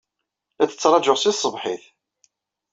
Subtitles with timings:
[0.57, 1.83] La tt-ttṛajuɣ seg tṣebḥit.